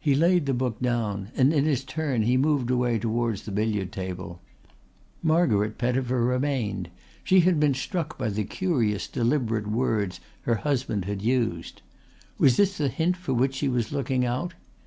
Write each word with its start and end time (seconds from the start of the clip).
He 0.00 0.14
laid 0.14 0.46
the 0.46 0.54
book 0.54 0.80
down 0.80 1.28
and 1.36 1.52
in 1.52 1.66
his 1.66 1.84
turn 1.84 2.22
he 2.22 2.38
moved 2.38 2.70
away 2.70 2.98
towards 2.98 3.42
the 3.42 3.52
billiard 3.52 3.92
table. 3.92 4.40
Margaret 5.22 5.76
Pettifer 5.76 6.24
remained. 6.24 6.88
She 7.24 7.40
had 7.40 7.60
been 7.60 7.74
struck 7.74 8.16
by 8.16 8.30
the 8.30 8.44
curious 8.44 9.06
deliberate 9.06 9.66
words 9.66 10.18
her 10.44 10.54
husband 10.54 11.04
had 11.04 11.20
used. 11.20 11.82
Was 12.38 12.56
this 12.56 12.78
the 12.78 12.88
hint 12.88 13.18
for 13.18 13.34
which 13.34 13.56
she 13.56 13.68
was 13.68 13.92
looking 13.92 14.24
out? 14.24 14.54